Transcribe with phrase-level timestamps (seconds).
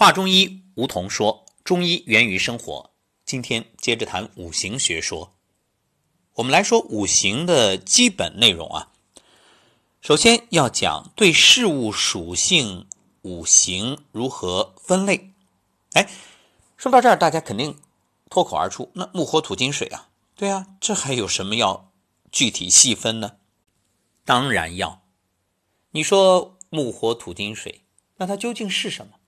[0.00, 2.90] 话中医，梧桐说，中医源于生活。
[3.26, 5.34] 今天接着谈五行学说。
[6.36, 8.92] 我们来说五行的基本内容啊。
[10.00, 12.86] 首先要讲对事物属性
[13.20, 15.34] 五行如何分类。
[15.92, 16.08] 哎，
[16.78, 17.76] 说到这儿，大家肯定
[18.30, 20.08] 脱口而出：那木火土金水啊？
[20.34, 21.92] 对啊，这还有什么要
[22.32, 23.36] 具体细分呢？
[24.24, 25.02] 当然要。
[25.90, 27.82] 你说木火土金水，
[28.16, 29.19] 那它究竟是什么？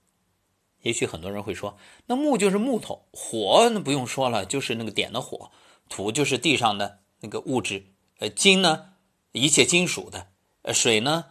[0.83, 5.51] 也许很多人会说，那木就是木头，火那不用说了，就是那个点的火；
[5.89, 7.87] 土就是地上的那个物质，
[8.19, 8.95] 呃，金呢，
[9.33, 10.29] 一切金属的，
[10.63, 11.27] 呃，水呢，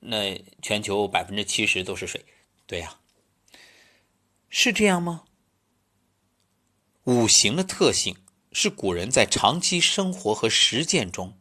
[0.00, 2.24] 那全球百分之七十都是水，
[2.66, 2.98] 对呀，
[4.48, 5.24] 是这样吗？
[7.04, 8.16] 五行的特性
[8.52, 11.38] 是古人在长期生活和实践中，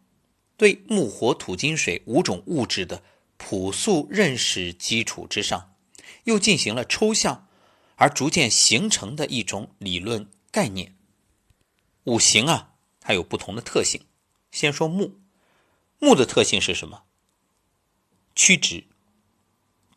[0.55, 3.01] 对木火土金水五种物质的。
[3.37, 5.75] 朴素认识基础之上，
[6.23, 7.44] 又进行了抽象
[7.95, 10.95] 而逐渐形成的一种理论概念。
[12.03, 14.05] 五行啊，它有不同的特性。
[14.51, 15.19] 先说木，
[15.99, 17.03] 木的特性是什么？
[18.35, 18.85] 曲直。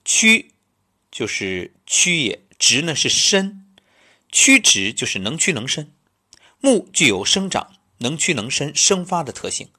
[0.05, 0.53] 曲
[1.11, 3.67] 就是曲也，直呢是伸，
[4.31, 5.93] 曲直就是能屈能伸。
[6.61, 9.71] 木具有生长、能屈能伸、生发的特性，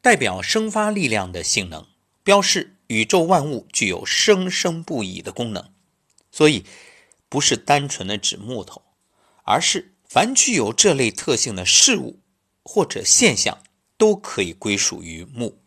[0.00, 1.86] 代表生发力量的性能，
[2.22, 2.72] 标示。
[2.88, 5.72] 宇宙万物具有生生不已的功能，
[6.30, 6.66] 所以
[7.34, 8.80] 不是单纯的指木头，
[9.42, 12.20] 而是凡具有这类特性的事物
[12.62, 13.58] 或者现象
[13.98, 15.60] 都可以归属于木。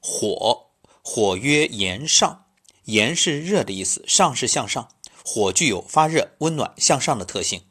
[0.00, 0.70] 火，
[1.02, 2.44] 火曰炎上，
[2.84, 4.92] 炎是热的意思，上是向上，
[5.24, 7.62] 火具有发热、温暖、向上的特性，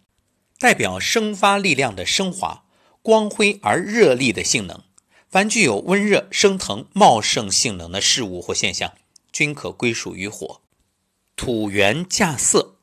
[0.60, 2.66] 代表生发力量的升华、
[3.02, 4.84] 光辉而热力的性能。
[5.30, 8.94] 凡具有温热、升腾、茂盛性能的事物或现象，
[9.32, 10.60] 均可归属于火。
[11.38, 12.80] 土元稼色，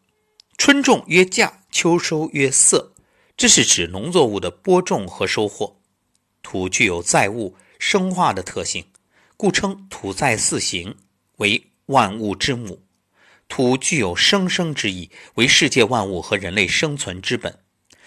[0.57, 2.95] 春种曰稼，秋收曰色，
[3.37, 5.81] 这是指农作物的播种和收获。
[6.41, 8.87] 土具有载物、生化的特性，
[9.37, 10.97] 故称土载四行，
[11.39, 12.85] 为万物之母。
[13.49, 17.59] 土具有生生之意，为世界万物和人类生存之本。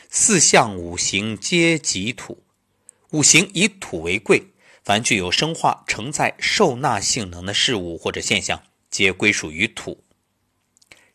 [0.10, 2.46] 四象五行皆集土。
[3.12, 4.48] 五行以土为贵，
[4.82, 10.06] 凡具有生化、承载、受纳性能的事物或者现象，皆归属于土。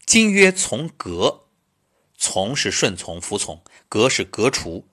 [0.05, 1.45] 今曰从革，
[2.19, 4.87] 从是顺从、服从；革是革除、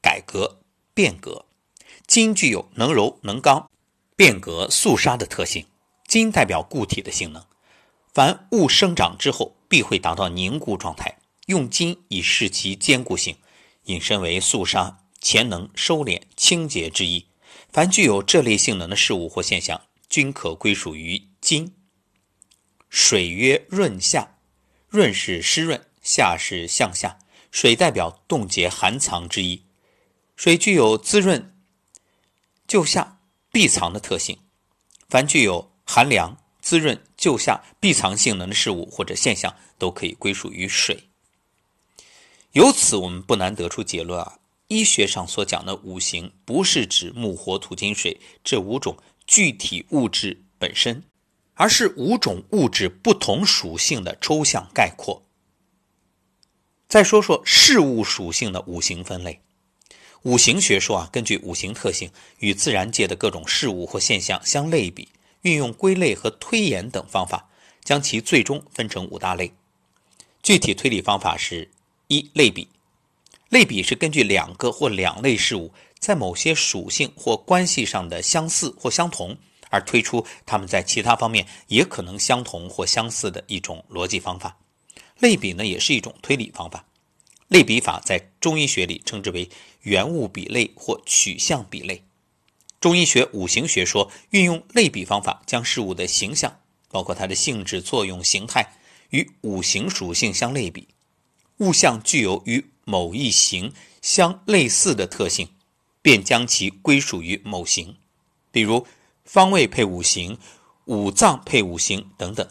[0.00, 0.60] 改革、
[0.94, 1.46] 变革。
[2.06, 3.70] 金具有能柔、能刚、
[4.16, 5.66] 变革、肃杀的特性。
[6.06, 7.44] 金代表固体的性能，
[8.12, 13.36] 凡物生长之后，必会达到凝固状态，用金以示其坚固性，
[13.84, 14.98] 引申为肃杀。
[15.20, 17.26] 潜能、收敛、清洁之意，
[17.70, 21.74] 凡具有这类性能的事物或现象，均可归属于金。
[22.88, 24.38] 水曰润下，
[24.90, 27.18] 润是湿润，下是向下。
[27.52, 29.62] 水代表冻结、寒藏之意，
[30.36, 31.56] 水具有滋润、
[32.66, 33.20] 救下、
[33.52, 34.38] 闭藏的特性。
[35.08, 41.04] 凡具有寒凉、滋润、救下、闭藏性能的事物或者现象，都可以归属于水。
[42.52, 44.38] 由此，我们不难得出结论啊。
[44.66, 48.96] 医学上所讲的五行，不是指木、火、土、金、水这五种
[49.26, 51.04] 具体物质本身，
[51.60, 55.22] 而是五种物质不同属性的抽象概括。
[56.88, 59.42] 再说说事物属性的五行分类，
[60.22, 65.08] 五行学说啊，根据五行特性与自然界的各种事物或现象相类比，
[65.42, 67.50] 运用归类和推演等方法，
[67.84, 69.52] 将其最终分成五大类。
[70.42, 71.68] 具体推理方法是：
[72.06, 72.68] 一、类比。
[73.50, 79.36] 类比是根据两个或两类事物在某些属性或关系上的相似或相同，
[79.70, 84.58] 而推出它们在其他方面也可能相同或相似的一种逻辑方法。
[85.18, 86.84] 类比呢，也是一种推理方法。
[87.48, 89.48] 类比法在中医学里称之为
[89.82, 92.04] 原物比类或取象比类。
[92.80, 98.74] 中医学五行学说运用类比方法，将事物的形象，包括它的性质、作用、形态，
[99.10, 100.88] 与五行属性相类比。
[101.58, 105.48] 物象具有与某一行相类似的特性，
[106.00, 107.96] 便将其归属于某行。
[108.50, 108.86] 比如
[109.32, 110.38] 方位配五行、
[110.86, 112.48] 五脏配五行等等。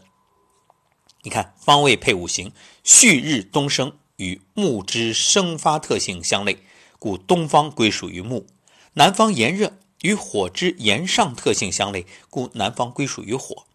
[1.23, 2.53] 你看，方位配五行，
[2.85, 6.63] 旭日东升与木之生发特性相类，
[6.97, 8.45] 故东方归属于木；
[8.93, 13.65] 南方炎热与火之炎上特性相类，故南方归属于火。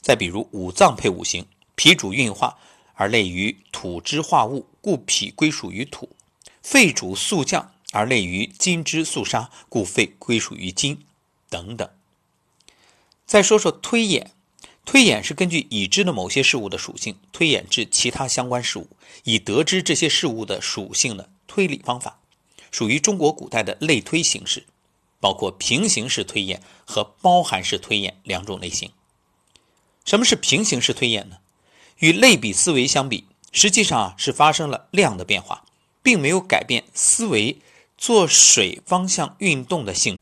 [0.00, 2.58] 再比如五脏配五行，脾主运化。
[2.94, 6.10] 而类于土之化物，故脾归属于土；
[6.62, 11.02] 肺主肃降，而类于金之肃杀，故肺归属于金。
[11.50, 11.90] 等等。
[13.26, 14.30] 再说说推演，
[14.84, 18.88] 推演是根据已知的某些事物的属性推演至其他相关事物，
[19.24, 22.20] 以得知这些事物的属性的推理方法，
[22.70, 24.64] 属于中国古代的类推形式，
[25.18, 28.92] 包括平行式推演和包含式推演两种类型。
[30.04, 31.38] 什么是平行式推演呢？
[31.98, 35.64] 与类比思维相比，实际上啊是发生了量的变化，
[36.00, 37.58] 并没有改变思维
[37.98, 40.15] 做水方向运动的性，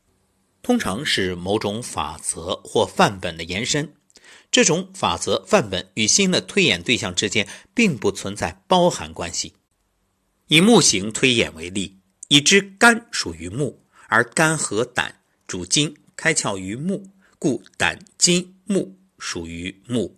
[0.65, 3.93] 通常是某种法则或范本的延伸。
[4.49, 9.53] 这种法则范本与新的推演对象之间并不存在包含关系。
[10.47, 20.17] 以木型推演为例，已知肝属于木，而肝和胆主筋，开窍于目，故胆筋木属于木。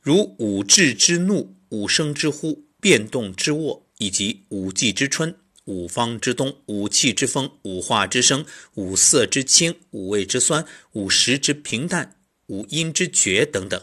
[0.00, 5.36] 如五志之怒、五声之呼、变动之卧，以及五季之春、
[5.70, 8.44] 五方之东、五气之风、五化之声、
[8.74, 12.16] 五色之清、五味之酸、五食之平淡。
[12.48, 13.80] 五音之绝等等，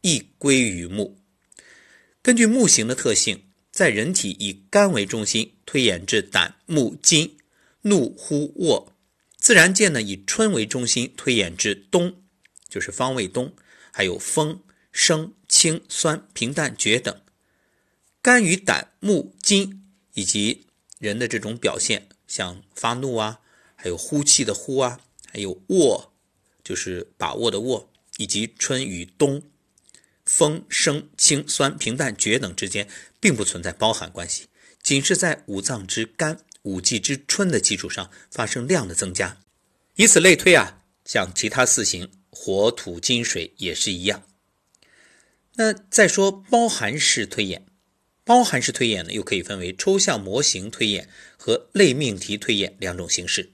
[0.00, 1.16] 亦归于木。
[2.20, 7.36] 根据木形的特性，在人体以肝为中心推演至胆、木、筋、
[7.82, 8.92] 怒、呼、卧；
[9.36, 12.24] 自然界呢以春为中心推演至冬，
[12.68, 13.54] 就是方位冬，
[13.92, 14.60] 还有风、
[14.90, 17.16] 声、清、酸、平淡、绝等。
[18.20, 19.84] 肝与胆、木、筋
[20.14, 20.66] 以及
[21.08, 23.40] 人的这种表现，像发怒啊，
[23.74, 25.00] 还有呼气的呼啊，
[25.30, 26.12] 还有卧，
[26.64, 27.88] 就是把握的握。
[28.18, 29.42] 以及春与冬、
[30.26, 32.86] 风、声、清、酸、平淡、绝等之间，
[33.18, 34.48] 并不存在包含关系，
[34.82, 39.38] 仅是在五脏之肝、五季之春的基础上发生量的增加。
[39.96, 44.22] 以此类推啊，像其他四行火、土、金、水也是一样。
[45.54, 47.66] 那再说包含式推演，
[48.24, 53.50] 包含式推演呢，又可以分为抽象模型推演和类命题推演两种形式。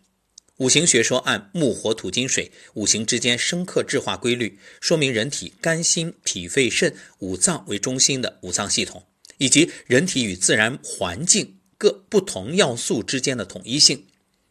[0.59, 9.07] 五行学说按木、火、土、金、水五行之间生克制化规律，说明人体肝、心、脾、肺、肾五脏为中心的五脏系统，
[9.39, 14.05] 以及人体与自然环境各不同要素之间的统一性，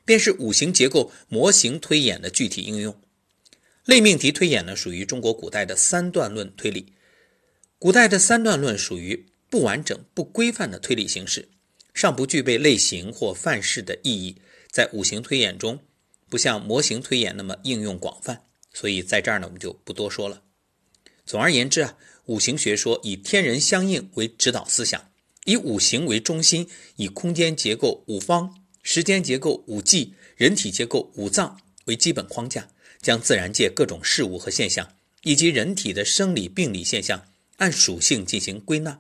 [0.06, 2.98] 便是五行结构模型推演的具体应用。
[3.84, 6.94] 类命题推演呢，属于中国古代的三段论推理。
[7.78, 11.50] 古代的三段论属于不完整、不规范的推理形式，
[11.94, 14.38] 尚不具备类型或范式的意义，
[14.70, 15.80] 在五行推演中。
[16.30, 20.42] 不像模型推演那么应用广泛，所以在这儿呢，我们就不多说了。
[21.26, 25.10] 总而言之啊，五行学说以天人相应为指导思想，
[25.46, 26.68] 以五行为中心，
[26.98, 32.68] 以空间结构五方、时间结构五季、人体结构五脏为基本框架，
[33.02, 39.00] 将自然界各种事物和现象，以及人体的生理病理现象，按属性进行归纳。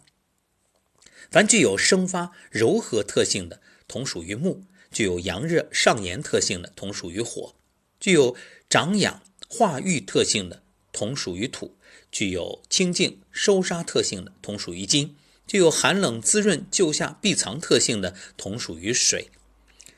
[1.30, 4.64] 凡具有生发柔和特性的，同属于木。
[4.90, 7.54] 具有阳热上炎特性的，同属于火；
[8.00, 8.36] 具有
[8.70, 10.64] 长养化育特性的，
[10.94, 11.72] 同属于土；
[12.10, 15.10] 具有清净收杀特性的，同属于金；
[15.46, 19.28] 具有寒冷滋润救下避藏特性的，同属于水。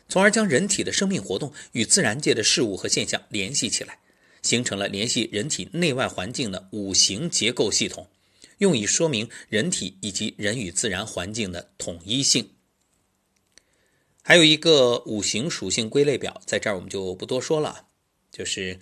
[0.10, 4.00] 从而将人体的生命活动与自然界的事物和现象联系起来，
[4.42, 8.08] 形成了联系人体内外环境的五行结构系统，
[8.60, 12.52] 用以说明人体以及人与自然环境的统一性。
[14.22, 17.88] 还有一个五行属性归类表，在这儿我们就不多说了，
[18.32, 18.80] 就是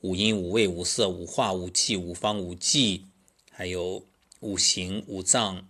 [0.00, 3.06] 五音、五味、五色、五化、五气、五方、五季，
[3.50, 4.04] 还有
[4.40, 5.66] 五行、五脏、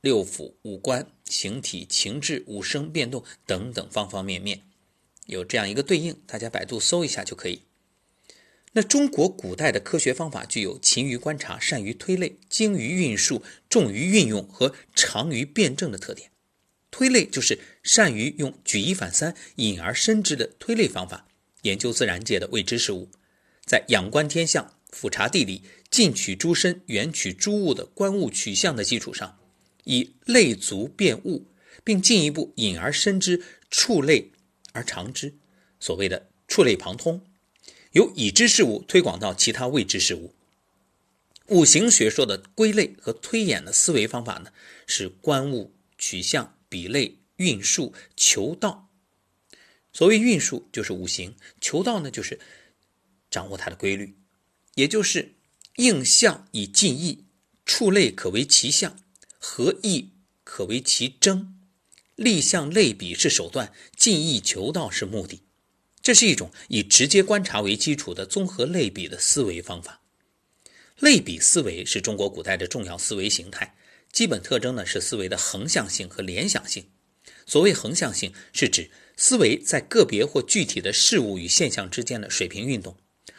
[0.00, 4.62] 六腑、五官、形体、情志、五声变动等等方方面面，
[5.26, 7.62] 有这样一个对应，大家百度搜一下就可以。
[8.76, 16.30] 那中国古代的科学方法具有勤于观察、善于推类、精于运数、重于运用和长于辩证的特点。
[16.90, 21.26] 推类就是善于用举一反三、引而深之的推类方法
[21.62, 23.08] 研究自然界的未知事物，
[23.64, 29.38] 在仰观天象、俯察地理、近取诸身、远取诸物的观物取象的基础上，
[29.84, 31.46] 以类足辨物，
[31.82, 34.32] 并进一步引而深之、触类
[34.72, 35.34] 而长之，
[35.80, 37.22] 所谓的触类旁通，
[37.96, 40.34] 由已知事物推广到其他未知事物。
[41.46, 44.52] 五行学说的归类和推演的思维方法呢，
[44.86, 46.52] 是观物取象。
[46.68, 48.90] 比类、运数、求道。
[49.92, 52.40] 所谓运数，就是五行；求道呢，就是
[53.30, 54.16] 掌握它的规律，
[54.74, 55.36] 也就是
[55.76, 57.24] 应象以尽意，
[57.64, 58.98] 触类可为其象，
[59.38, 60.10] 合意
[60.42, 61.56] 可为其征。
[62.16, 65.42] 立象类比是手段，尽意求道是目的。
[66.06, 70.02] 这是一种以直接观察为基础的综合类比的思维方法。
[71.00, 73.74] 类比思维是中国古代的重要思维形态。
[74.12, 76.84] 基本特征呢是思维的横向性和联想性。
[77.44, 82.94] 所谓横向性，是指思维在个别或具体的事物与现象之间的水平运动；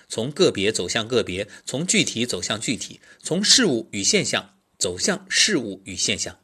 [0.10, 6.38] 从个别走向个别，从具体走向具体，从事物与现象走向事物与现象。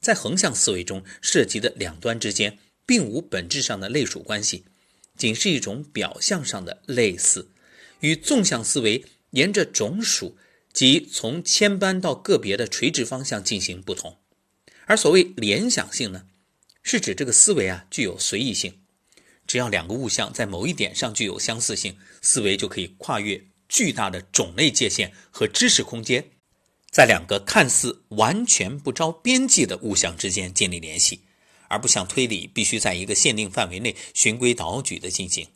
[0.00, 4.64] 在横向思维中涉及的两端之间，并无本质上的类属关系，
[5.16, 7.50] 仅是一种表象上的类似，
[8.00, 10.36] 与纵向思维沿着种属
[10.72, 14.18] 及从千般到个别的垂直方向进行不同。
[14.84, 16.26] 而所谓联想性呢，
[16.82, 18.80] 是指这个思维啊具有随意性。
[19.46, 26.30] 只要两个物象在某一点上具有相似性，思维就可以跨越巨大的种类界限和知识空间，
[26.90, 31.20] 在两个看似完全不着边际的物象之间建立联系，
[31.68, 35.46] 而不像推理必须在一个限定范围内循规蹈矩地进行。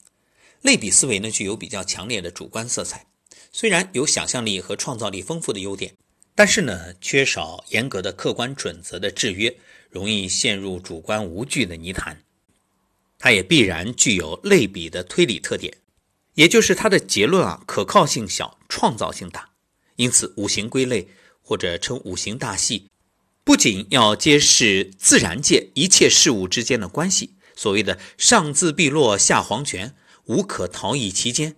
[0.63, 3.07] 类比思维呢，具有比较强烈的主观色彩，
[3.51, 5.95] 虽然有想象力和创造力丰富的优点，
[6.35, 9.57] 但是呢，缺少严格的客观准则的制约，
[9.89, 12.23] 容易陷入主观无据的泥潭。
[13.19, 15.75] 它也必然具有类比的推理特点，
[16.35, 19.51] 也就是它的结论啊可靠性小，创造性大。
[19.97, 21.09] 因此，五行归类
[21.43, 22.90] 或者称五行大系，
[23.51, 31.57] 不仅要揭示自然界一切事物之间的关系，所谓的上自碧落下黄泉，无可逃逸其间，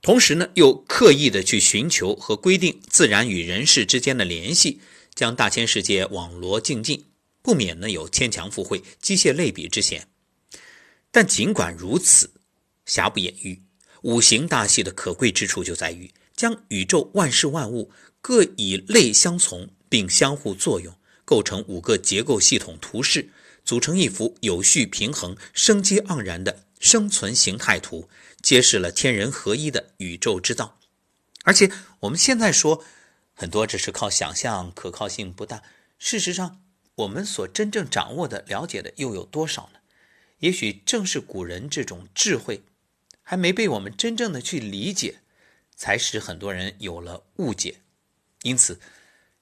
[0.00, 4.80] 同时呢，又刻意的去寻求和规定自然与人事之间的联系，
[5.12, 7.06] 将大千世界网罗尽尽，
[7.42, 10.06] 不免呢有牵强附会、机械类比之嫌。
[11.10, 12.30] 但尽管如此，
[12.86, 13.60] 瑕不掩瑜，
[14.02, 20.94] 五行大系的可贵之处就在于将宇宙万事万物各以类相从，并相互作用，
[21.28, 23.28] 构成五个结构系统图式，
[23.62, 28.08] 组成一幅有序平衡、生机盎然的生存形态图，
[28.42, 30.78] 揭示了天人合一的宇宙之道。
[31.44, 31.70] 而且
[32.00, 32.82] 我们现在说
[33.34, 35.62] 很多只是靠想象，可靠性不大。
[35.98, 36.62] 事实上，
[36.94, 39.80] 我们所真正掌握的、了解的又有多少呢？
[40.38, 42.62] 也许正是古人这种智慧，
[43.22, 45.16] 还没被我们真正的去理解，
[45.76, 47.80] 才使很多人有了误解。
[48.44, 48.80] 因此，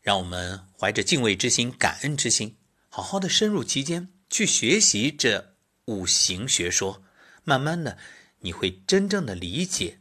[0.07, 2.57] 让我们怀着敬畏之心、感恩之心，
[2.89, 7.03] 好好的深入其间去学习这五行学说。
[7.43, 7.99] 慢慢的，
[8.39, 9.99] 你会真正的理解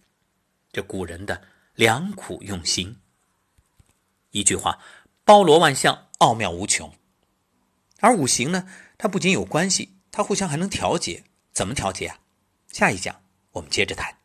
[0.72, 1.42] 这古人的
[1.74, 2.98] 良苦用心。
[4.30, 4.78] 一句话，
[5.24, 6.94] 包罗万象，奥妙无穷。
[8.00, 8.70] 而五行呢，
[9.00, 9.98] 它不仅有关系。
[10.12, 12.20] 它互相还能调节，怎么调节啊？
[12.72, 14.16] 下一讲我们接着谈。